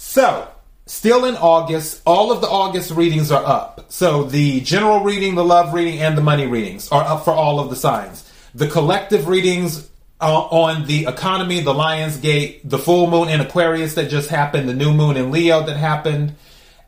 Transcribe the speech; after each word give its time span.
so 0.00 0.48
still 0.86 1.26
in 1.26 1.36
August, 1.36 2.00
all 2.06 2.32
of 2.32 2.40
the 2.40 2.48
August 2.48 2.90
readings 2.90 3.30
are 3.30 3.44
up. 3.44 3.84
So 3.92 4.24
the 4.24 4.62
general 4.62 5.04
reading, 5.04 5.34
the 5.34 5.44
love 5.44 5.74
reading, 5.74 6.00
and 6.00 6.16
the 6.16 6.22
money 6.22 6.46
readings 6.46 6.90
are 6.90 7.02
up 7.02 7.24
for 7.24 7.32
all 7.32 7.60
of 7.60 7.68
the 7.68 7.76
signs. 7.76 8.28
The 8.54 8.66
collective 8.66 9.28
readings 9.28 9.90
uh, 10.18 10.40
on 10.40 10.86
the 10.86 11.04
economy, 11.04 11.60
the 11.60 11.74
Lion's 11.74 12.16
Gate, 12.16 12.66
the 12.68 12.78
full 12.78 13.10
moon 13.10 13.28
in 13.28 13.42
Aquarius 13.42 13.92
that 13.94 14.08
just 14.08 14.30
happened, 14.30 14.70
the 14.70 14.74
new 14.74 14.94
moon 14.94 15.18
in 15.18 15.30
Leo 15.30 15.62
that 15.66 15.76
happened 15.76 16.34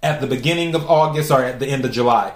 at 0.02 0.22
the 0.22 0.26
beginning 0.26 0.74
of 0.74 0.90
August 0.90 1.30
or 1.30 1.44
at 1.44 1.60
the 1.60 1.66
end 1.66 1.84
of 1.84 1.92
July. 1.92 2.32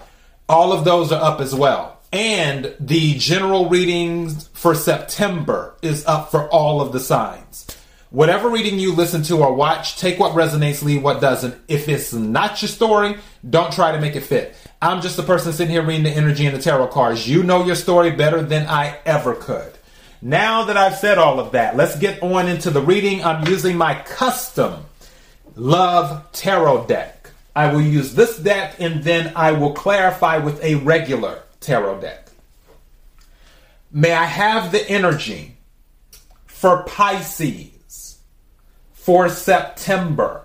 All 0.47 0.73
of 0.73 0.85
those 0.85 1.11
are 1.11 1.25
up 1.25 1.41
as 1.41 1.55
well. 1.55 1.99
And 2.13 2.75
the 2.79 3.15
general 3.15 3.71
readings 3.71 4.49
for 4.49 4.75
September 4.75 5.75
is 5.81 6.05
up 6.05 6.31
for 6.31 6.49
all 6.51 6.83
of 6.83 6.93
the 6.93 7.01
signs. 7.01 7.67
Whatever 8.17 8.49
reading 8.49 8.79
you 8.79 8.95
listen 8.95 9.23
to 9.25 9.43
or 9.43 9.53
watch, 9.53 9.99
take 9.99 10.19
what 10.19 10.33
resonates, 10.33 10.83
leave 10.83 11.03
what 11.03 11.21
doesn't. 11.21 11.55
If 11.69 11.87
it's 11.87 12.15
not 12.15 12.63
your 12.63 12.71
story, 12.71 13.17
don't 13.51 13.71
try 13.71 13.93
to 13.93 14.01
make 14.01 14.17
it 14.17 14.23
fit. 14.23 14.57
I'm 14.81 15.03
just 15.03 15.19
a 15.19 15.23
person 15.23 15.53
sitting 15.53 15.71
here 15.71 15.83
reading 15.83 16.05
the 16.05 16.17
energy 16.17 16.47
and 16.47 16.57
the 16.57 16.63
tarot 16.63 16.87
cards. 16.87 17.29
You 17.29 17.43
know 17.43 17.67
your 17.67 17.75
story 17.75 18.13
better 18.13 18.41
than 18.41 18.67
I 18.69 18.97
ever 19.05 19.35
could. 19.35 19.71
Now 20.23 20.65
that 20.65 20.79
I've 20.79 20.97
said 20.97 21.19
all 21.19 21.39
of 21.39 21.53
that, 21.53 21.77
let's 21.77 21.99
get 21.99 22.23
on 22.23 22.49
into 22.49 22.71
the 22.71 22.81
reading. 22.81 23.23
I'm 23.23 23.47
using 23.49 23.77
my 23.77 24.01
custom 24.05 24.87
love 25.55 26.33
tarot 26.33 26.87
deck. 26.87 27.29
I 27.55 27.71
will 27.71 27.83
use 27.83 28.15
this 28.15 28.39
deck 28.39 28.77
and 28.81 29.05
then 29.05 29.35
I 29.37 29.53
will 29.53 29.75
clarify 29.75 30.39
with 30.39 30.65
a 30.65 30.77
regular 30.77 31.43
tarot 31.61 32.01
deck. 32.01 32.31
May 33.93 34.15
I 34.15 34.25
have 34.25 34.73
the 34.73 34.89
energy 34.89 35.59
for 36.47 36.83
Pisces 36.85 37.76
for 39.07 39.29
September? 39.29 40.45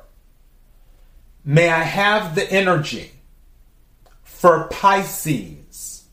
May 1.43 1.67
I 1.67 1.81
have 1.81 2.35
the 2.35 2.47
energy 2.51 3.09
for 4.21 4.67
Pisces 4.67 6.03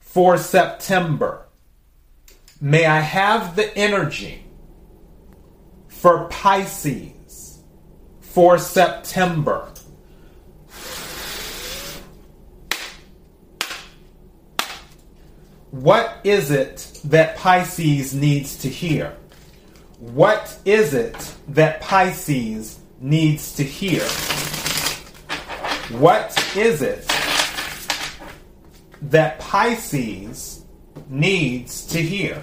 for 0.00 0.36
September? 0.36 1.46
May 2.60 2.86
I 2.86 2.98
have 2.98 3.54
the 3.54 3.72
energy 3.78 4.42
for 5.86 6.24
Pisces 6.24 7.60
for 8.18 8.58
September? 8.58 9.72
What 15.70 16.16
is 16.24 16.50
it 16.50 17.00
that 17.04 17.36
Pisces 17.36 18.12
needs 18.12 18.56
to 18.56 18.68
hear? 18.68 19.14
What 20.00 20.58
is 20.64 20.94
it 20.94 21.34
that 21.48 21.82
Pisces 21.82 22.80
needs 23.00 23.54
to 23.56 23.62
hear? 23.62 24.02
What 25.98 26.56
is 26.56 26.80
it 26.80 27.06
that 29.02 29.38
Pisces 29.40 30.64
needs 31.10 31.84
to 31.88 32.00
hear? 32.00 32.42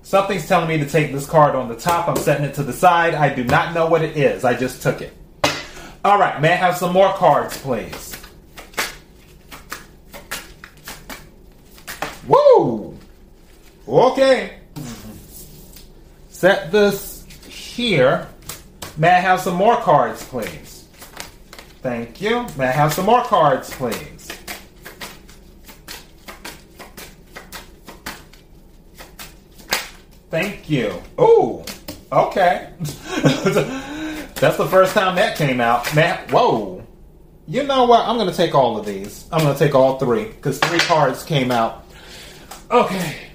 Something's 0.00 0.48
telling 0.48 0.68
me 0.68 0.78
to 0.78 0.88
take 0.88 1.12
this 1.12 1.26
card 1.26 1.54
on 1.54 1.68
the 1.68 1.76
top. 1.76 2.08
I'm 2.08 2.16
setting 2.16 2.46
it 2.46 2.54
to 2.54 2.62
the 2.62 2.72
side. 2.72 3.14
I 3.14 3.34
do 3.34 3.44
not 3.44 3.74
know 3.74 3.86
what 3.86 4.00
it 4.00 4.16
is. 4.16 4.42
I 4.42 4.54
just 4.54 4.80
took 4.82 5.02
it. 5.02 5.12
All 6.02 6.18
right, 6.18 6.40
may 6.40 6.54
I 6.54 6.56
have 6.56 6.78
some 6.78 6.94
more 6.94 7.12
cards, 7.12 7.58
please? 7.58 8.16
Woo! 12.26 12.96
Okay. 13.86 14.59
Set 16.40 16.72
this 16.72 17.26
here. 17.46 18.26
May 18.96 19.10
I 19.10 19.20
have 19.20 19.40
some 19.40 19.56
more 19.56 19.76
cards, 19.76 20.24
please? 20.24 20.88
Thank 21.82 22.22
you. 22.22 22.46
May 22.56 22.68
I 22.68 22.72
have 22.72 22.94
some 22.94 23.04
more 23.04 23.22
cards, 23.24 23.68
please? 23.74 24.26
Thank 30.30 30.70
you. 30.70 31.02
Ooh, 31.20 31.62
okay. 32.10 32.72
That's 32.80 34.56
the 34.56 34.66
first 34.70 34.94
time 34.94 35.16
that 35.16 35.36
came 35.36 35.60
out. 35.60 35.94
Man, 35.94 36.26
whoa. 36.30 36.86
You 37.46 37.64
know 37.64 37.84
what? 37.84 38.08
I'm 38.08 38.16
going 38.16 38.30
to 38.30 38.34
take 38.34 38.54
all 38.54 38.78
of 38.78 38.86
these. 38.86 39.28
I'm 39.30 39.42
going 39.42 39.52
to 39.52 39.58
take 39.58 39.74
all 39.74 39.98
three 39.98 40.24
because 40.24 40.58
three 40.58 40.78
cards 40.78 41.22
came 41.22 41.50
out 41.50 41.84
Okay. 42.70 43.26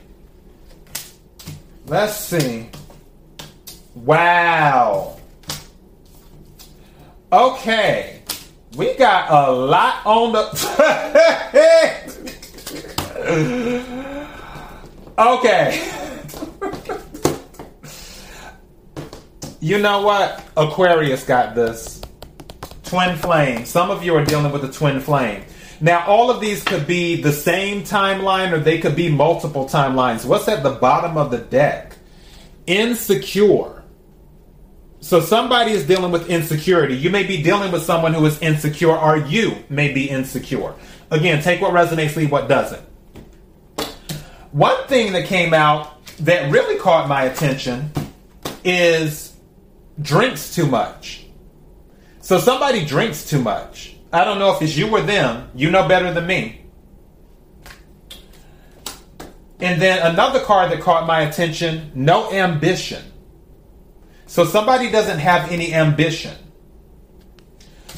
Let's 1.85 2.15
see. 2.15 2.69
Wow. 3.95 5.17
Okay. 7.31 8.21
We 8.75 8.93
got 8.95 9.31
a 9.31 9.51
lot 9.51 10.05
on 10.05 10.33
the. 10.33 10.45
okay. 15.17 15.91
you 19.61 19.79
know 19.79 20.01
what? 20.01 20.43
Aquarius 20.57 21.23
got 21.23 21.55
this. 21.55 22.01
Twin 22.83 23.15
flame. 23.15 23.65
Some 23.65 23.89
of 23.89 24.03
you 24.03 24.13
are 24.15 24.25
dealing 24.25 24.51
with 24.51 24.65
a 24.65 24.71
twin 24.71 24.99
flame. 24.99 25.43
Now, 25.79 26.05
all 26.05 26.29
of 26.29 26.41
these 26.41 26.63
could 26.63 26.85
be 26.85 27.21
the 27.21 27.31
same 27.31 27.83
timeline 27.83 28.51
or 28.51 28.59
they 28.59 28.79
could 28.79 28.95
be 28.95 29.09
multiple 29.09 29.65
timelines. 29.65 30.25
What's 30.25 30.47
at 30.47 30.63
the 30.63 30.71
bottom 30.71 31.17
of 31.17 31.31
the 31.31 31.39
deck? 31.39 31.95
Insecure. 32.67 33.74
So 35.05 35.21
somebody 35.21 35.71
is 35.71 35.85
dealing 35.85 36.11
with 36.11 36.31
insecurity. 36.31 36.95
You 36.95 37.11
may 37.11 37.21
be 37.21 37.43
dealing 37.43 37.71
with 37.71 37.83
someone 37.83 38.11
who 38.11 38.25
is 38.25 38.41
insecure, 38.41 38.97
or 38.97 39.17
you 39.17 39.55
may 39.69 39.93
be 39.93 40.09
insecure. 40.09 40.73
Again, 41.11 41.43
take 41.43 41.61
what 41.61 41.73
resonates, 41.73 42.15
leave 42.15 42.31
what 42.31 42.49
doesn't. 42.49 42.81
One 44.51 44.87
thing 44.87 45.13
that 45.13 45.27
came 45.27 45.53
out 45.53 46.03
that 46.21 46.51
really 46.51 46.79
caught 46.79 47.07
my 47.07 47.25
attention 47.25 47.91
is 48.63 49.35
drinks 50.01 50.55
too 50.55 50.65
much. 50.65 51.27
So 52.21 52.39
somebody 52.39 52.83
drinks 52.83 53.29
too 53.29 53.43
much. 53.43 53.97
I 54.11 54.25
don't 54.25 54.39
know 54.39 54.55
if 54.55 54.61
it's 54.63 54.75
you 54.75 54.89
or 54.89 55.01
them. 55.01 55.51
You 55.53 55.69
know 55.69 55.87
better 55.87 56.11
than 56.15 56.25
me. 56.25 56.65
And 59.59 59.79
then 59.79 60.11
another 60.11 60.39
card 60.39 60.71
that 60.71 60.81
caught 60.81 61.05
my 61.05 61.21
attention 61.21 61.91
no 61.93 62.31
ambition. 62.31 63.11
So 64.27 64.45
somebody 64.45 64.89
doesn't 64.89 65.19
have 65.19 65.51
any 65.51 65.73
ambition. 65.73 66.35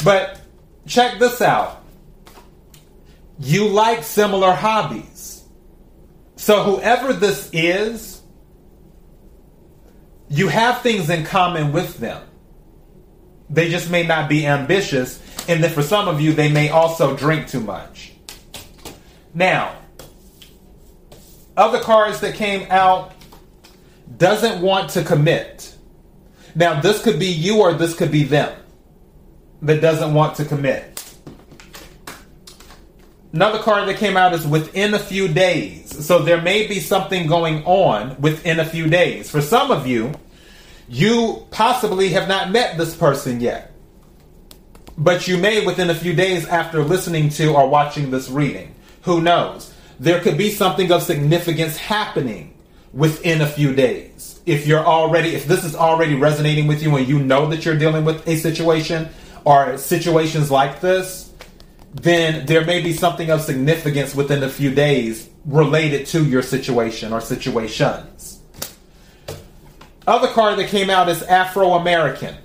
But 0.04 0.40
check 0.86 1.20
this 1.20 1.42
out 1.42 1.78
you 3.40 3.68
like 3.68 4.04
similar 4.04 4.52
hobbies. 4.52 5.44
So 6.36 6.64
whoever 6.64 7.14
this 7.14 7.50
is, 7.54 8.22
you 10.30 10.48
have 10.48 10.82
things 10.82 11.10
in 11.10 11.24
common 11.24 11.72
with 11.72 11.98
them. 11.98 12.24
They 13.50 13.70
just 13.70 13.90
may 13.90 14.06
not 14.06 14.28
be 14.28 14.46
ambitious 14.46 15.22
and 15.48 15.64
then 15.64 15.72
for 15.72 15.82
some 15.82 16.08
of 16.08 16.20
you, 16.20 16.34
they 16.34 16.52
may 16.52 16.70
also 16.70 17.16
drink 17.16 17.48
too 17.48 17.62
much. 17.62 18.14
Now, 19.34 19.78
other 21.56 21.80
cards 21.80 22.20
that 22.20 22.36
came 22.36 22.70
out 22.70 23.14
doesn't 24.18 24.62
want 24.62 24.90
to 24.92 25.04
commit. 25.04 25.67
Now, 26.56 26.82
this 26.82 27.02
could 27.02 27.20
be 27.20 27.28
you 27.28 27.62
or 27.62 27.74
this 27.74 27.96
could 27.96 28.12
be 28.12 28.24
them 28.24 28.58
that 29.62 29.82
doesn't 29.82 30.14
want 30.14 30.36
to 30.38 30.46
commit. 30.46 31.04
Another 33.34 33.60
card 33.60 33.88
that 33.88 33.98
came 33.98 34.18
out 34.18 34.34
is 34.34 34.48
within 34.48 34.94
a 34.94 35.00
few 35.00 35.28
days. 35.28 36.06
So 36.06 36.20
there 36.20 36.42
may 36.42 36.68
be 36.68 36.80
something 36.80 37.28
going 37.28 37.64
on 37.66 38.20
within 38.20 38.60
a 38.60 38.66
few 38.66 38.88
days. 38.88 39.30
For 39.30 39.42
some 39.42 39.72
of 39.72 39.86
you, 39.86 40.14
you 40.88 41.46
possibly 41.52 42.10
have 42.10 42.28
not 42.28 42.52
met 42.52 42.78
this 42.78 42.96
person 42.96 43.42
yet 43.42 43.74
but 44.98 45.28
you 45.28 45.38
may 45.38 45.66
within 45.66 45.90
a 45.90 45.96
few 45.96 46.14
days 46.14 46.48
after 46.48 46.84
listening 46.84 47.30
to 47.30 47.54
or 47.54 47.70
watching 47.70 48.10
this 48.10 48.30
reading. 48.30 48.74
Who 49.04 49.22
knows? 49.22 49.74
There 50.00 50.20
could 50.20 50.38
be 50.38 50.50
something 50.50 50.92
of 50.92 51.04
significance 51.04 51.78
happening 51.78 52.56
within 52.94 53.42
a 53.42 53.48
few 53.48 53.74
days. 53.74 54.37
If 54.48 54.66
you're 54.66 54.84
already 54.84 55.36
if 55.36 55.46
this 55.46 55.64
is 55.64 55.76
already 55.76 56.16
resonating 56.16 56.66
with 56.66 56.82
you 56.82 56.96
and 56.96 57.08
you 57.08 57.20
know 57.20 57.48
that 57.50 57.66
you're 57.66 57.78
dealing 57.78 58.06
with 58.06 58.26
a 58.28 58.38
situation 58.38 59.10
or 59.46 59.78
situations 59.78 60.50
like 60.50 60.80
this, 60.80 61.32
then 61.94 62.46
there 62.46 62.66
may 62.66 62.82
be 62.82 62.94
something 62.94 63.30
of 63.30 63.42
significance 63.42 64.16
within 64.16 64.42
a 64.44 64.50
few 64.50 64.74
days 64.74 65.30
related 65.46 66.08
to 66.08 66.26
your 66.26 66.42
situation 66.42 67.12
or 67.12 67.20
situations. 67.22 68.40
Other 70.08 70.30
card 70.30 70.58
that 70.60 70.70
came 70.70 70.90
out 70.90 71.10
is 71.10 71.22
Afro 71.24 71.74
American. 71.74 72.36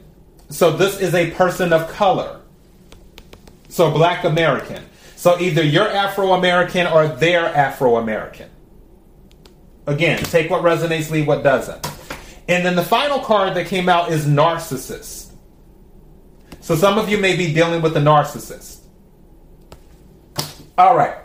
So 0.50 0.76
this 0.76 1.00
is 1.00 1.14
a 1.14 1.30
person 1.30 1.72
of 1.72 1.88
color. 1.92 2.40
So 3.68 3.92
black 3.92 4.24
American. 4.24 4.84
So 5.14 5.38
either 5.38 5.62
you're 5.62 5.88
Afro 5.88 6.32
American 6.32 6.88
or 6.88 7.06
they're 7.06 7.46
Afro 7.46 7.96
American. 7.96 8.50
Again, 9.86 10.22
take 10.24 10.50
what 10.50 10.62
resonates, 10.62 11.10
leave 11.10 11.28
what 11.28 11.44
doesn't. 11.44 11.91
And 12.48 12.64
then 12.64 12.76
the 12.76 12.84
final 12.84 13.20
card 13.20 13.54
that 13.54 13.66
came 13.66 13.88
out 13.88 14.10
is 14.10 14.26
Narcissist. 14.26 15.32
So 16.62 16.76
some 16.76 16.96
of 16.96 17.08
you 17.08 17.18
may 17.18 17.36
be 17.36 17.52
dealing 17.52 17.82
with 17.82 17.96
a 17.96 18.00
narcissist. 18.00 18.82
All 20.78 20.96
right. 20.96 21.16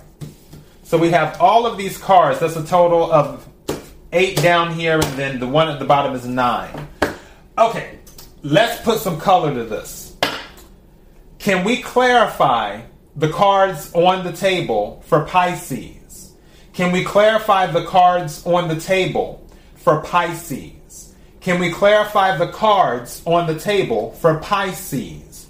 So 0.81 0.97
we 0.97 1.11
have 1.11 1.39
all 1.39 1.67
of 1.67 1.77
these 1.77 1.97
cards. 1.97 2.39
That's 2.39 2.55
a 2.55 2.65
total 2.65 3.11
of 3.11 3.47
eight 4.11 4.41
down 4.41 4.73
here, 4.73 4.95
and 4.95 5.17
then 5.17 5.39
the 5.39 5.47
one 5.47 5.69
at 5.69 5.77
the 5.77 5.85
bottom 5.85 6.15
is 6.15 6.25
nine. 6.25 6.87
Okay, 7.55 7.99
let's 8.41 8.81
put 8.81 8.97
some 8.97 9.19
color 9.19 9.53
to 9.53 9.63
this. 9.63 10.17
Can 11.37 11.63
we 11.63 11.83
clarify 11.83 12.81
the 13.15 13.29
cards 13.29 13.93
on 13.93 14.23
the 14.23 14.31
table 14.31 15.03
for 15.05 15.23
Pisces? 15.25 16.33
Can 16.73 16.91
we 16.91 17.03
clarify 17.03 17.67
the 17.67 17.85
cards 17.85 18.45
on 18.45 18.67
the 18.67 18.79
table 18.79 19.47
for 19.75 20.01
Pisces? 20.01 20.76
Can 21.47 21.61
we 21.61 21.71
clarify 21.71 22.35
the 22.35 22.49
cards 22.49 23.21
on 23.23 23.47
the 23.47 23.57
table 23.57 24.11
for 24.15 24.37
Pisces? 24.39 25.47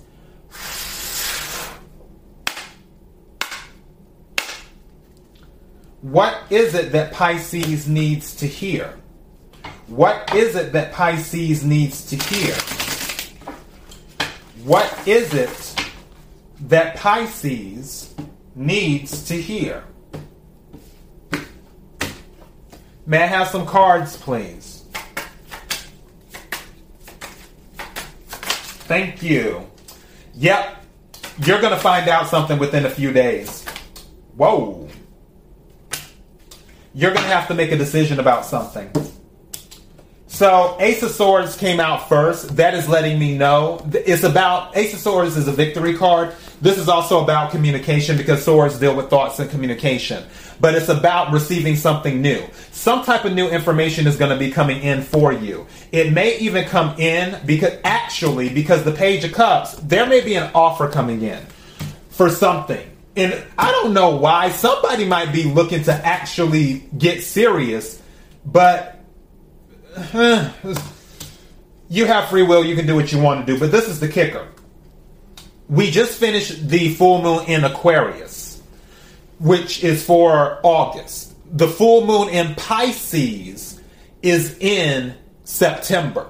What 6.01 6.37
is 6.51 6.75
it 6.75 6.91
that 6.91 7.13
Pisces 7.13 7.87
needs 7.87 8.35
to 8.35 8.45
hear? 8.45 8.99
What 9.87 10.35
is 10.35 10.55
it 10.55 10.71
that 10.73 10.93
Pisces 10.93 11.65
needs 11.65 12.05
to 12.11 12.15
hear? 12.15 12.53
What 14.65 15.07
is 15.07 15.33
it 15.33 15.89
that 16.67 16.97
Pisces 16.97 18.13
needs 18.53 19.23
to 19.29 19.41
hear? 19.41 19.83
May 23.07 23.23
I 23.23 23.25
have 23.25 23.47
some 23.47 23.65
cards, 23.65 24.15
please? 24.15 24.76
Thank 28.87 29.21
you. 29.21 29.69
Yep, 30.35 30.85
you're 31.39 31.59
going 31.59 31.73
to 31.73 31.79
find 31.79 32.07
out 32.07 32.29
something 32.29 32.57
within 32.57 32.85
a 32.85 32.89
few 32.89 33.11
days. 33.11 33.65
Whoa. 34.37 34.87
You're 36.93 37.11
going 37.11 37.25
to 37.25 37.33
have 37.33 37.49
to 37.49 37.53
make 37.53 37.71
a 37.71 37.77
decision 37.77 38.19
about 38.19 38.45
something. 38.45 38.89
So 40.27 40.77
Ace 40.79 41.03
of 41.03 41.11
Swords 41.11 41.57
came 41.57 41.81
out 41.81 42.07
first. 42.07 42.55
That 42.55 42.73
is 42.75 42.87
letting 42.87 43.19
me 43.19 43.37
know 43.37 43.85
it's 43.91 44.23
about 44.23 44.77
Ace 44.77 44.93
of 44.93 44.99
Swords 44.99 45.35
is 45.35 45.47
a 45.47 45.51
victory 45.51 45.97
card. 45.97 46.33
This 46.61 46.77
is 46.77 46.89
also 46.89 47.23
about 47.23 47.51
communication 47.51 48.17
because 48.17 48.43
swords 48.43 48.79
deal 48.79 48.95
with 48.95 49.09
thoughts 49.09 49.39
and 49.39 49.49
communication. 49.49 50.23
But 50.59 50.73
it's 50.73 50.89
about 50.89 51.31
receiving 51.31 51.75
something 51.75 52.21
new. 52.21 52.43
Some 52.71 53.03
type 53.03 53.25
of 53.25 53.33
new 53.33 53.47
information 53.47 54.07
is 54.07 54.17
going 54.17 54.31
to 54.31 54.37
be 54.37 54.51
coming 54.51 54.81
in 54.81 55.03
for 55.03 55.31
you. 55.31 55.67
It 55.91 56.11
may 56.13 56.37
even 56.39 56.65
come 56.65 56.99
in 56.99 57.39
because 57.45 57.73
actually 57.83 58.49
because 58.49 58.83
the 58.83 58.91
Page 58.91 59.23
of 59.23 59.33
Cups, 59.33 59.73
there 59.75 60.07
may 60.07 60.21
be 60.21 60.35
an 60.35 60.49
offer 60.55 60.89
coming 60.89 61.21
in 61.21 61.45
for 62.09 62.29
something. 62.29 62.89
And 63.15 63.43
I 63.57 63.71
don't 63.71 63.93
know 63.93 64.15
why 64.15 64.49
somebody 64.49 65.05
might 65.05 65.31
be 65.31 65.43
looking 65.43 65.83
to 65.83 65.93
actually 65.93 66.83
get 66.97 67.23
serious, 67.23 68.01
but 68.45 68.99
you 71.89 72.05
have 72.05 72.29
free 72.29 72.43
will. 72.43 72.63
You 72.63 72.75
can 72.75 72.87
do 72.87 72.95
what 72.95 73.11
you 73.11 73.19
want 73.19 73.45
to 73.45 73.53
do. 73.53 73.59
But 73.59 73.71
this 73.71 73.87
is 73.87 73.99
the 73.99 74.07
kicker. 74.07 74.47
We 75.69 75.91
just 75.91 76.17
finished 76.17 76.69
the 76.69 76.93
full 76.93 77.21
moon 77.21 77.45
in 77.47 77.65
Aquarius, 77.65 78.61
which 79.39 79.83
is 79.83 80.03
for 80.03 80.59
August. 80.63 81.33
The 81.57 81.67
full 81.67 82.05
moon 82.05 82.29
in 82.29 82.55
Pisces 82.55 83.81
is 84.21 84.57
in 84.59 85.15
September. 85.43 86.27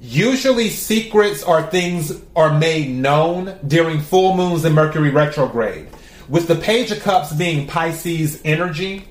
Usually, 0.00 0.70
secrets 0.70 1.42
or 1.42 1.62
things 1.62 2.12
are 2.36 2.56
made 2.58 2.88
known 2.88 3.58
during 3.66 4.00
full 4.00 4.34
moons 4.36 4.64
in 4.64 4.72
Mercury 4.72 5.10
retrograde. 5.10 5.88
With 6.28 6.46
the 6.46 6.54
Page 6.54 6.90
of 6.90 7.00
Cups 7.00 7.32
being 7.32 7.66
Pisces 7.66 8.40
energy, 8.44 9.08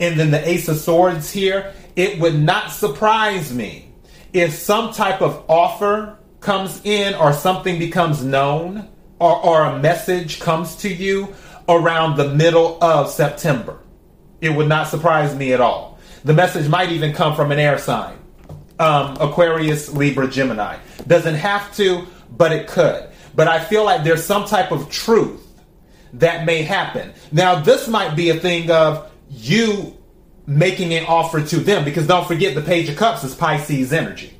and 0.00 0.18
then 0.18 0.30
the 0.30 0.48
Ace 0.48 0.68
of 0.68 0.78
Swords 0.78 1.30
here, 1.30 1.72
it 1.94 2.18
would 2.18 2.38
not 2.38 2.72
surprise 2.72 3.54
me 3.54 3.92
if 4.32 4.54
some 4.54 4.92
type 4.92 5.20
of 5.22 5.44
offer 5.48 6.18
comes 6.44 6.80
in 6.84 7.14
or 7.14 7.32
something 7.32 7.78
becomes 7.78 8.22
known 8.22 8.88
or, 9.18 9.44
or 9.44 9.64
a 9.64 9.78
message 9.80 10.38
comes 10.38 10.76
to 10.76 10.92
you 10.92 11.34
around 11.68 12.16
the 12.16 12.34
middle 12.34 12.78
of 12.82 13.10
September. 13.10 13.80
It 14.40 14.50
would 14.50 14.68
not 14.68 14.88
surprise 14.88 15.34
me 15.34 15.54
at 15.54 15.60
all. 15.60 15.98
The 16.24 16.34
message 16.34 16.68
might 16.68 16.92
even 16.92 17.12
come 17.14 17.34
from 17.34 17.50
an 17.50 17.58
air 17.58 17.78
sign 17.78 18.18
um, 18.78 19.16
Aquarius, 19.20 19.92
Libra, 19.92 20.28
Gemini. 20.28 20.76
Doesn't 21.06 21.36
have 21.36 21.74
to, 21.76 22.06
but 22.30 22.52
it 22.52 22.66
could. 22.66 23.08
But 23.34 23.48
I 23.48 23.62
feel 23.62 23.84
like 23.84 24.04
there's 24.04 24.24
some 24.24 24.44
type 24.44 24.72
of 24.72 24.90
truth 24.90 25.40
that 26.14 26.44
may 26.44 26.62
happen. 26.62 27.12
Now, 27.32 27.60
this 27.60 27.88
might 27.88 28.16
be 28.16 28.30
a 28.30 28.34
thing 28.34 28.70
of 28.70 29.10
you 29.30 29.96
making 30.46 30.92
an 30.92 31.06
offer 31.06 31.42
to 31.42 31.56
them 31.56 31.84
because 31.84 32.06
don't 32.06 32.26
forget 32.26 32.54
the 32.54 32.62
Page 32.62 32.88
of 32.88 32.96
Cups 32.96 33.24
is 33.24 33.34
Pisces 33.34 33.92
energy. 33.92 34.33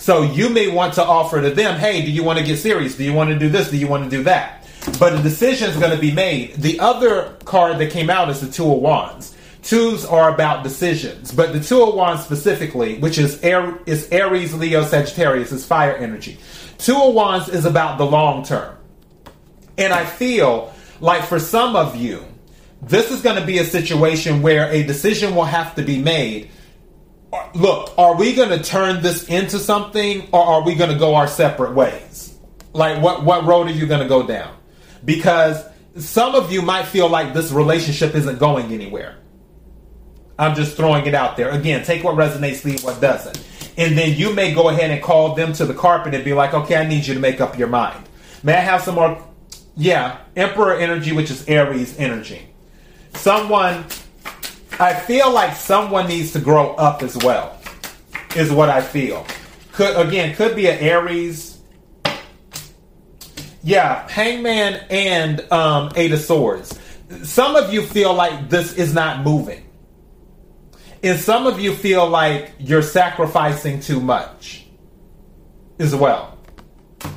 So 0.00 0.22
you 0.22 0.48
may 0.48 0.66
want 0.66 0.94
to 0.94 1.04
offer 1.04 1.42
to 1.42 1.50
them, 1.50 1.78
hey, 1.78 2.02
do 2.02 2.10
you 2.10 2.24
want 2.24 2.38
to 2.38 2.44
get 2.44 2.56
serious? 2.56 2.96
Do 2.96 3.04
you 3.04 3.12
want 3.12 3.28
to 3.30 3.38
do 3.38 3.50
this? 3.50 3.70
Do 3.70 3.76
you 3.76 3.86
want 3.86 4.02
to 4.04 4.08
do 4.08 4.22
that? 4.22 4.66
But 4.98 5.12
a 5.12 5.22
decision 5.22 5.68
is 5.68 5.76
going 5.76 5.90
to 5.94 6.00
be 6.00 6.10
made. 6.10 6.54
The 6.54 6.80
other 6.80 7.36
card 7.44 7.76
that 7.78 7.90
came 7.90 8.08
out 8.08 8.30
is 8.30 8.40
the 8.40 8.50
Two 8.50 8.72
of 8.72 8.78
Wands. 8.78 9.36
Twos 9.62 10.06
are 10.06 10.32
about 10.32 10.64
decisions, 10.64 11.32
but 11.32 11.52
the 11.52 11.60
Two 11.60 11.82
of 11.82 11.94
Wands 11.94 12.24
specifically, 12.24 12.98
which 12.98 13.18
is, 13.18 13.42
Air, 13.42 13.78
is 13.84 14.08
Aries, 14.10 14.54
Leo, 14.54 14.84
Sagittarius, 14.84 15.52
is 15.52 15.66
fire 15.66 15.94
energy. 15.96 16.38
Two 16.78 16.96
of 16.96 17.12
Wands 17.12 17.50
is 17.50 17.66
about 17.66 17.98
the 17.98 18.06
long 18.06 18.42
term. 18.42 18.74
And 19.76 19.92
I 19.92 20.06
feel 20.06 20.72
like 21.00 21.24
for 21.24 21.38
some 21.38 21.76
of 21.76 21.94
you, 21.94 22.24
this 22.80 23.10
is 23.10 23.20
going 23.20 23.38
to 23.38 23.44
be 23.44 23.58
a 23.58 23.64
situation 23.64 24.40
where 24.40 24.70
a 24.70 24.82
decision 24.82 25.34
will 25.34 25.44
have 25.44 25.74
to 25.74 25.82
be 25.82 26.00
made. 26.00 26.48
Look, 27.54 27.92
are 27.96 28.16
we 28.16 28.34
going 28.34 28.48
to 28.50 28.62
turn 28.62 29.02
this 29.02 29.28
into 29.28 29.58
something 29.58 30.28
or 30.32 30.40
are 30.40 30.62
we 30.62 30.74
going 30.74 30.90
to 30.90 30.98
go 30.98 31.14
our 31.14 31.28
separate 31.28 31.74
ways? 31.74 32.38
Like, 32.72 33.02
what, 33.02 33.24
what 33.24 33.44
road 33.44 33.68
are 33.68 33.72
you 33.72 33.86
going 33.86 34.00
to 34.00 34.08
go 34.08 34.26
down? 34.26 34.56
Because 35.04 35.64
some 35.96 36.34
of 36.34 36.52
you 36.52 36.62
might 36.62 36.86
feel 36.86 37.08
like 37.08 37.34
this 37.34 37.52
relationship 37.52 38.14
isn't 38.14 38.38
going 38.38 38.72
anywhere. 38.72 39.16
I'm 40.38 40.54
just 40.54 40.76
throwing 40.76 41.06
it 41.06 41.14
out 41.14 41.36
there. 41.36 41.50
Again, 41.50 41.84
take 41.84 42.02
what 42.02 42.16
resonates, 42.16 42.64
leave 42.64 42.82
what 42.82 43.00
doesn't. 43.00 43.44
And 43.76 43.96
then 43.96 44.16
you 44.16 44.34
may 44.34 44.54
go 44.54 44.68
ahead 44.68 44.90
and 44.90 45.02
call 45.02 45.34
them 45.34 45.52
to 45.54 45.66
the 45.66 45.74
carpet 45.74 46.14
and 46.14 46.24
be 46.24 46.32
like, 46.32 46.54
okay, 46.54 46.76
I 46.76 46.86
need 46.86 47.06
you 47.06 47.14
to 47.14 47.20
make 47.20 47.40
up 47.40 47.58
your 47.58 47.68
mind. 47.68 48.08
May 48.42 48.54
I 48.54 48.60
have 48.60 48.82
some 48.82 48.96
more? 48.96 49.22
Yeah, 49.76 50.18
Emperor 50.34 50.74
energy, 50.74 51.12
which 51.12 51.30
is 51.30 51.46
Aries 51.48 51.98
energy 51.98 52.50
someone 53.14 53.84
I 54.80 54.94
feel 54.94 55.30
like 55.30 55.54
someone 55.54 56.08
needs 56.08 56.32
to 56.32 56.40
grow 56.40 56.74
up 56.74 57.02
as 57.02 57.16
well. 57.18 57.56
Is 58.34 58.50
what 58.50 58.70
I 58.70 58.80
feel. 58.80 59.26
Could 59.72 59.96
again 59.96 60.34
could 60.34 60.56
be 60.56 60.68
an 60.68 60.78
Aries. 60.78 61.58
Yeah, 63.62 64.08
Hangman 64.08 64.84
and 64.88 65.40
um, 65.52 65.90
Eight 65.96 66.12
of 66.12 66.20
Swords. 66.20 66.78
Some 67.24 67.56
of 67.56 67.72
you 67.74 67.82
feel 67.82 68.14
like 68.14 68.48
this 68.48 68.74
is 68.74 68.94
not 68.94 69.22
moving, 69.22 69.66
and 71.02 71.18
some 71.18 71.46
of 71.46 71.60
you 71.60 71.74
feel 71.74 72.08
like 72.08 72.52
you're 72.58 72.82
sacrificing 72.82 73.80
too 73.80 74.00
much 74.00 74.64
as 75.78 75.94
well. 75.94 76.38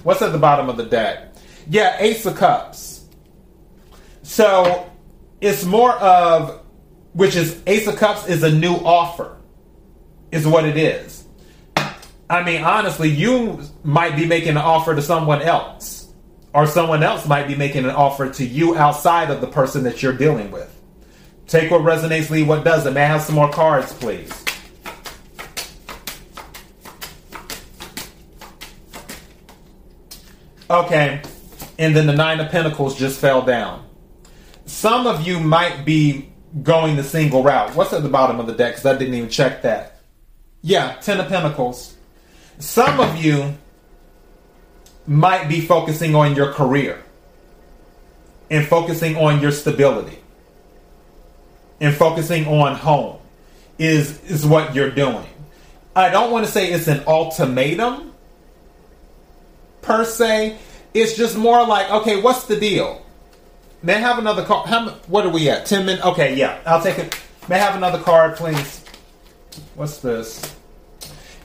What's 0.03 0.21
at 0.21 0.31
the 0.31 0.37
bottom 0.37 0.67
of 0.67 0.77
the 0.77 0.85
deck? 0.85 1.35
Yeah, 1.69 1.95
Ace 1.99 2.25
of 2.25 2.35
Cups. 2.35 3.05
So 4.23 4.89
it's 5.39 5.63
more 5.63 5.93
of, 5.93 6.62
which 7.13 7.35
is 7.35 7.61
Ace 7.67 7.87
of 7.87 7.95
Cups 7.95 8.27
is 8.27 8.43
a 8.43 8.51
new 8.51 8.73
offer, 8.73 9.37
is 10.31 10.45
what 10.45 10.65
it 10.65 10.77
is. 10.77 11.25
I 12.29 12.43
mean, 12.43 12.63
honestly, 12.63 13.09
you 13.09 13.61
might 13.83 14.15
be 14.15 14.25
making 14.25 14.51
an 14.51 14.57
offer 14.57 14.95
to 14.95 15.01
someone 15.01 15.41
else, 15.41 16.11
or 16.53 16.65
someone 16.65 17.03
else 17.03 17.27
might 17.27 17.47
be 17.47 17.55
making 17.55 17.85
an 17.85 17.91
offer 17.91 18.29
to 18.31 18.45
you 18.45 18.75
outside 18.75 19.29
of 19.29 19.41
the 19.41 19.47
person 19.47 19.83
that 19.83 20.01
you're 20.01 20.17
dealing 20.17 20.51
with. 20.51 20.69
Take 21.47 21.69
what 21.69 21.81
resonates, 21.81 22.29
leave 22.29 22.47
what 22.47 22.63
doesn't. 22.63 22.93
May 22.93 23.03
I 23.03 23.07
have 23.07 23.21
some 23.21 23.35
more 23.35 23.51
cards, 23.51 23.93
please? 23.93 24.31
Okay, 30.69 31.21
and 31.77 31.95
then 31.95 32.07
the 32.07 32.13
Nine 32.13 32.39
of 32.39 32.49
Pentacles 32.49 32.97
just 32.97 33.19
fell 33.19 33.43
down. 33.43 33.87
Some 34.65 35.05
of 35.05 35.27
you 35.27 35.39
might 35.39 35.85
be 35.85 36.32
going 36.61 36.95
the 36.95 37.03
single 37.03 37.43
route. 37.43 37.75
What's 37.75 37.93
at 37.93 38.03
the 38.03 38.09
bottom 38.09 38.39
of 38.39 38.47
the 38.47 38.53
deck? 38.53 38.73
Because 38.73 38.85
I 38.85 38.97
didn't 38.97 39.15
even 39.15 39.29
check 39.29 39.63
that. 39.63 39.99
Yeah, 40.61 40.93
Ten 41.01 41.19
of 41.19 41.27
Pentacles. 41.27 41.95
Some 42.59 42.99
of 42.99 43.17
you 43.17 43.55
might 45.07 45.49
be 45.49 45.61
focusing 45.61 46.15
on 46.15 46.35
your 46.35 46.53
career 46.53 47.03
and 48.49 48.65
focusing 48.65 49.17
on 49.17 49.41
your 49.41 49.51
stability 49.51 50.19
and 51.81 51.93
focusing 51.93 52.47
on 52.47 52.75
home 52.75 53.19
is 53.77 54.23
is 54.23 54.45
what 54.45 54.75
you're 54.75 54.91
doing. 54.91 55.25
I 55.95 56.09
don't 56.09 56.31
want 56.31 56.45
to 56.45 56.51
say 56.51 56.71
it's 56.71 56.87
an 56.87 57.03
ultimatum 57.07 58.13
per 59.81 60.05
se. 60.05 60.57
It's 60.93 61.17
just 61.17 61.35
more 61.37 61.65
like, 61.65 61.89
okay, 61.89 62.21
what's 62.21 62.45
the 62.45 62.59
deal? 62.59 63.03
May 63.83 63.95
I 63.95 63.99
have 63.99 64.17
another 64.17 64.45
card? 64.45 64.69
How, 64.69 64.89
what 65.07 65.25
are 65.25 65.29
we 65.29 65.49
at? 65.49 65.65
Ten 65.65 65.85
minutes? 65.85 66.05
Okay, 66.05 66.35
yeah, 66.35 66.59
I'll 66.65 66.81
take 66.81 66.97
it. 66.97 67.19
May 67.49 67.55
I 67.55 67.59
have 67.59 67.75
another 67.75 67.99
card, 68.01 68.37
please? 68.37 68.83
What's 69.75 69.97
this? 69.97 70.55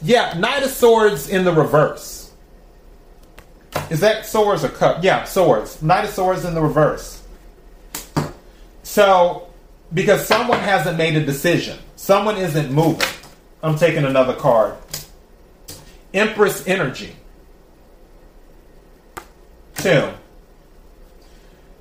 Yeah, 0.01 0.35
Knight 0.39 0.63
of 0.63 0.71
Swords 0.71 1.29
in 1.29 1.45
the 1.45 1.53
reverse. 1.53 2.33
Is 3.91 4.01
that 4.01 4.25
swords 4.25 4.65
or 4.65 4.69
cup? 4.69 5.03
Yeah, 5.03 5.25
swords. 5.25 5.83
Knight 5.83 6.05
of 6.05 6.11
Swords 6.11 6.45
in 6.45 6.55
the 6.55 6.63
reverse. 6.63 7.23
So, 8.85 9.49
because 9.93 10.27
someone 10.27 10.61
hasn't 10.61 10.97
made 10.97 11.17
a 11.17 11.25
decision, 11.25 11.79
someone 11.97 12.37
isn't 12.37 12.71
moving. 12.73 13.09
I'm 13.63 13.77
taking 13.77 14.05
another 14.05 14.35
card. 14.35 14.77
Empress 16.15 16.67
Energy. 16.69 17.17
Two. 19.75 20.13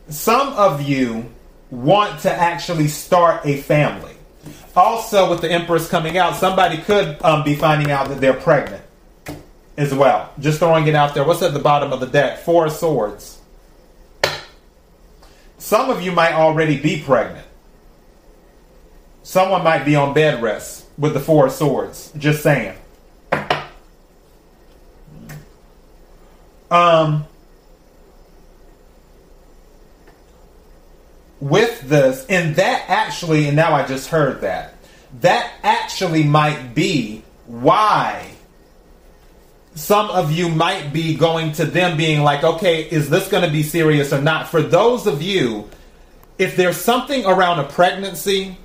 Some 0.10 0.54
of 0.54 0.82
you 0.82 1.32
want 1.70 2.22
to 2.22 2.32
actually 2.32 2.88
start 2.88 3.46
a 3.46 3.58
family. 3.58 4.14
Also, 4.76 5.30
with 5.30 5.42
the 5.42 5.52
Empress 5.52 5.90
coming 5.90 6.18
out, 6.18 6.36
somebody 6.36 6.78
could 6.78 7.22
um, 7.24 7.44
be 7.44 7.56
finding 7.56 7.92
out 7.92 8.10
that 8.10 8.22
they're 8.22 8.34
pregnant 8.34 8.84
as 9.76 9.94
well. 9.94 10.32
Just 10.40 10.60
throwing 10.60 10.88
it 10.88 10.96
out 10.96 11.14
there. 11.14 11.24
What's 11.24 11.42
at 11.42 11.54
the 11.54 11.60
bottom 11.60 11.92
of 11.92 12.00
the 12.00 12.06
deck? 12.06 12.40
Four 12.40 12.68
of 12.68 12.72
Swords. 12.72 13.40
Some 15.58 15.90
of 15.90 16.02
you 16.02 16.12
might 16.12 16.34
already 16.34 16.80
be 16.80 17.02
pregnant. 17.02 17.46
Someone 19.24 19.64
might 19.64 19.84
be 19.84 19.96
on 19.96 20.14
bed 20.14 20.42
rest 20.42 20.86
with 20.98 21.14
the 21.14 21.20
Four 21.20 21.48
of 21.48 21.52
Swords. 21.52 22.12
Just 22.18 22.44
saying. 22.44 22.78
Um, 26.70 27.26
with 31.39 31.82
this, 31.82 32.25
and 32.27 32.56
that 32.56 32.86
actually, 32.88 33.48
and 33.48 33.56
now 33.56 33.74
I 33.74 33.86
just 33.86 34.10
heard 34.10 34.41
that, 34.41 34.75
that 35.22 35.51
actually 35.63 36.24
might 36.24 36.74
be 36.74 37.24
why 37.46 38.32
some 39.75 40.10
of 40.10 40.32
you 40.32 40.50
might 40.50 40.91
be 40.91 41.15
going 41.15 41.51
to 41.53 41.65
them 41.65 41.98
being 41.98 42.22
like, 42.22 42.44
okay, 42.44 42.82
is 42.82 43.10
this 43.10 43.29
going 43.29 43.44
to 43.44 43.51
be 43.51 43.62
serious 43.62 44.12
or 44.12 44.22
not? 44.22 44.48
For 44.48 44.62
those 44.62 45.06
of 45.06 45.22
you, 45.22 45.70
if 46.39 46.56
there's 46.56 46.77
something 46.77 47.25
around 47.25 47.60
a 47.60 47.63
pregnancy, 47.63 48.58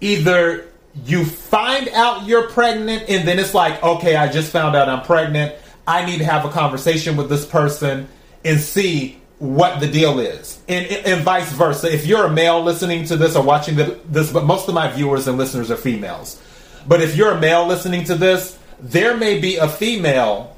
either 0.00 0.66
you 1.04 1.24
find 1.24 1.88
out 1.90 2.26
you're 2.26 2.48
pregnant 2.48 3.08
and 3.08 3.28
then 3.28 3.38
it's 3.38 3.54
like, 3.54 3.82
okay, 3.82 4.16
I 4.16 4.30
just 4.32 4.50
found 4.50 4.74
out 4.74 4.88
I'm 4.88 5.02
pregnant. 5.04 5.54
I 5.86 6.06
need 6.06 6.18
to 6.18 6.24
have 6.24 6.44
a 6.44 6.50
conversation 6.50 7.16
with 7.16 7.28
this 7.28 7.44
person 7.44 8.08
and 8.44 8.58
see 8.58 9.20
what 9.40 9.80
the 9.80 9.88
deal 9.88 10.20
is, 10.20 10.60
and, 10.68 10.86
and 10.86 11.22
vice 11.22 11.50
versa. 11.52 11.92
If 11.92 12.06
you're 12.06 12.26
a 12.26 12.30
male 12.30 12.62
listening 12.62 13.06
to 13.06 13.16
this 13.16 13.34
or 13.34 13.42
watching 13.42 13.74
this, 13.74 14.30
but 14.30 14.44
most 14.44 14.68
of 14.68 14.74
my 14.74 14.92
viewers 14.92 15.26
and 15.26 15.38
listeners 15.38 15.70
are 15.70 15.76
females. 15.76 16.40
But 16.86 17.00
if 17.00 17.16
you're 17.16 17.32
a 17.32 17.40
male 17.40 17.66
listening 17.66 18.04
to 18.04 18.16
this, 18.16 18.58
there 18.80 19.16
may 19.16 19.40
be 19.40 19.56
a 19.56 19.66
female 19.66 20.56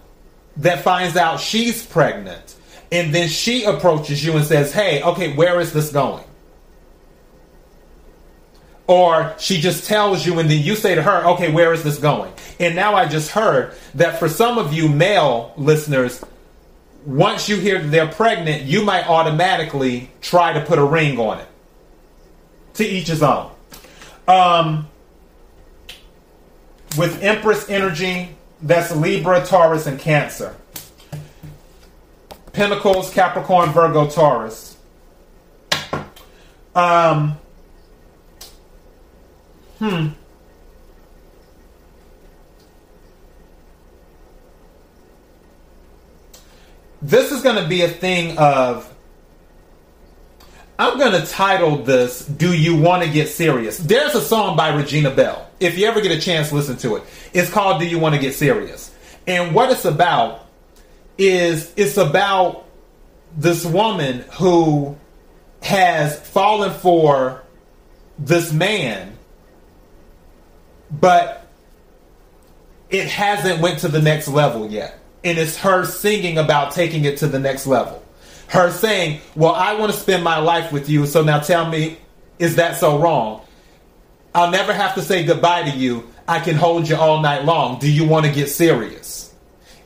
that 0.56 0.82
finds 0.82 1.16
out 1.16 1.38
she's 1.38 1.86
pregnant, 1.86 2.56
and 2.90 3.14
then 3.14 3.28
she 3.28 3.62
approaches 3.62 4.24
you 4.24 4.36
and 4.36 4.44
says, 4.44 4.72
"Hey, 4.72 5.00
okay, 5.00 5.32
where 5.32 5.60
is 5.60 5.72
this 5.72 5.92
going?" 5.92 6.24
Or 8.88 9.32
she 9.38 9.60
just 9.60 9.86
tells 9.86 10.26
you, 10.26 10.40
and 10.40 10.50
then 10.50 10.60
you 10.60 10.74
say 10.74 10.96
to 10.96 11.02
her, 11.02 11.24
"Okay, 11.34 11.52
where 11.52 11.72
is 11.72 11.84
this 11.84 11.98
going?" 11.98 12.32
And 12.58 12.74
now 12.74 12.96
I 12.96 13.06
just 13.06 13.30
heard 13.30 13.74
that 13.94 14.18
for 14.18 14.28
some 14.28 14.58
of 14.58 14.72
you 14.72 14.88
male 14.88 15.52
listeners, 15.56 16.20
once 17.04 17.48
you 17.48 17.56
hear 17.56 17.80
they're 17.80 18.08
pregnant, 18.08 18.62
you 18.62 18.84
might 18.84 19.08
automatically 19.08 20.10
try 20.20 20.52
to 20.52 20.60
put 20.64 20.78
a 20.78 20.84
ring 20.84 21.18
on 21.18 21.38
it. 21.40 21.48
To 22.74 22.84
each 22.84 23.08
his 23.08 23.22
own. 23.22 23.50
Um, 24.26 24.88
with 26.96 27.22
Empress 27.22 27.68
energy, 27.68 28.30
that's 28.62 28.94
Libra, 28.94 29.44
Taurus, 29.44 29.86
and 29.86 29.98
Cancer. 29.98 30.56
Pentacles, 32.52 33.12
Capricorn, 33.12 33.70
Virgo, 33.70 34.08
Taurus. 34.08 34.76
Um, 36.74 37.38
hmm. 39.78 40.08
This 47.02 47.32
is 47.32 47.42
going 47.42 47.60
to 47.60 47.68
be 47.68 47.82
a 47.82 47.88
thing 47.88 48.38
of 48.38 48.88
I'm 50.78 50.98
going 50.98 51.20
to 51.20 51.26
title 51.26 51.76
this 51.76 52.24
Do 52.24 52.56
You 52.56 52.76
Want 52.76 53.02
to 53.02 53.10
Get 53.10 53.28
Serious? 53.28 53.78
There's 53.78 54.14
a 54.14 54.20
song 54.20 54.56
by 54.56 54.74
Regina 54.74 55.10
Belle. 55.10 55.48
If 55.60 55.76
you 55.78 55.86
ever 55.86 56.00
get 56.00 56.12
a 56.12 56.20
chance, 56.20 56.52
listen 56.52 56.76
to 56.78 56.96
it. 56.96 57.02
It's 57.32 57.50
called 57.50 57.80
Do 57.80 57.86
You 57.86 57.98
Want 57.98 58.14
to 58.14 58.20
Get 58.20 58.34
Serious? 58.34 58.94
And 59.26 59.54
what 59.54 59.70
it's 59.70 59.84
about 59.84 60.46
is 61.18 61.72
it's 61.76 61.96
about 61.96 62.64
this 63.36 63.64
woman 63.64 64.24
who 64.32 64.96
has 65.60 66.18
fallen 66.18 66.72
for 66.72 67.42
this 68.18 68.52
man, 68.52 69.16
but 70.90 71.46
it 72.90 73.06
hasn't 73.06 73.60
went 73.60 73.80
to 73.80 73.88
the 73.88 74.02
next 74.02 74.28
level 74.28 74.70
yet 74.70 75.01
and 75.24 75.38
it's 75.38 75.56
her 75.58 75.84
singing 75.84 76.38
about 76.38 76.72
taking 76.72 77.04
it 77.04 77.18
to 77.18 77.26
the 77.26 77.38
next 77.38 77.66
level. 77.66 78.02
Her 78.48 78.70
saying, 78.70 79.20
Well, 79.34 79.54
I 79.54 79.74
want 79.74 79.92
to 79.92 79.98
spend 79.98 80.24
my 80.24 80.38
life 80.38 80.72
with 80.72 80.88
you, 80.88 81.06
so 81.06 81.22
now 81.22 81.40
tell 81.40 81.68
me, 81.68 81.98
is 82.38 82.56
that 82.56 82.76
so 82.76 82.98
wrong? 82.98 83.42
I'll 84.34 84.50
never 84.50 84.72
have 84.72 84.94
to 84.94 85.02
say 85.02 85.24
goodbye 85.24 85.70
to 85.70 85.76
you. 85.76 86.08
I 86.26 86.40
can 86.40 86.56
hold 86.56 86.88
you 86.88 86.96
all 86.96 87.20
night 87.20 87.44
long. 87.44 87.78
Do 87.78 87.90
you 87.90 88.06
want 88.06 88.26
to 88.26 88.32
get 88.32 88.48
serious? 88.48 89.32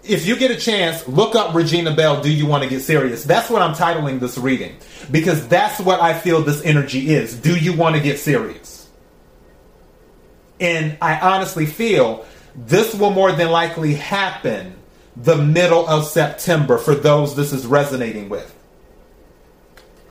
If 0.08 0.26
you 0.26 0.36
get 0.36 0.50
a 0.52 0.56
chance, 0.56 1.06
look 1.08 1.34
up 1.34 1.54
Regina 1.54 1.94
Belle, 1.94 2.22
Do 2.22 2.30
You 2.32 2.46
Want 2.46 2.62
to 2.62 2.70
Get 2.70 2.80
Serious? 2.80 3.24
That's 3.24 3.50
what 3.50 3.60
I'm 3.60 3.74
titling 3.74 4.20
this 4.20 4.38
reading 4.38 4.76
because 5.10 5.48
that's 5.48 5.80
what 5.80 6.00
I 6.00 6.16
feel 6.16 6.42
this 6.42 6.62
energy 6.64 7.12
is. 7.12 7.36
Do 7.36 7.56
you 7.56 7.76
want 7.76 7.96
to 7.96 8.02
get 8.02 8.20
serious? 8.20 8.88
And 10.60 10.96
I 11.02 11.18
honestly 11.18 11.66
feel 11.66 12.24
this 12.54 12.94
will 12.94 13.10
more 13.10 13.32
than 13.32 13.50
likely 13.50 13.94
happen 13.94 14.76
the 15.16 15.36
middle 15.36 15.88
of 15.88 16.06
September 16.06 16.78
for 16.78 16.94
those 16.94 17.34
this 17.34 17.52
is 17.52 17.66
resonating 17.66 18.28
with. 18.28 18.54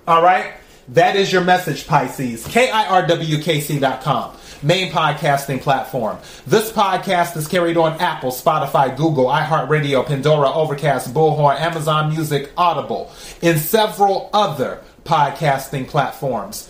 All 0.08 0.22
right? 0.22 0.54
That 0.90 1.16
is 1.16 1.32
your 1.32 1.44
message, 1.44 1.88
Pisces. 1.88 2.46
KIRWKC.com, 2.46 4.38
main 4.62 4.92
podcasting 4.92 5.60
platform. 5.62 6.20
This 6.46 6.72
podcast 6.72 7.36
is 7.38 7.48
carried 7.48 7.76
on 7.78 8.00
Apple, 8.00 8.30
Spotify, 8.32 8.96
Google, 8.96 9.26
iHeartRadio, 9.26 10.06
Pandora, 10.06 10.52
Overcast, 10.52 11.12
Bullhorn, 11.12 11.60
Amazon 11.60 12.14
Music, 12.14 12.52
Audible, 12.56 13.12
and 13.42 13.60
several 13.60 14.30
other 14.32 14.84
podcasting 15.06 15.88
platforms. 15.88 16.70